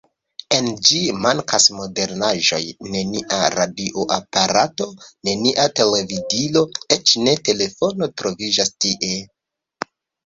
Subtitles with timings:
[0.57, 2.61] En ĝi mankas modernaĵoj:
[2.95, 4.87] nenia radioaparato,
[5.29, 9.21] nenia televidilo, eĉ ne telefono troviĝas tie.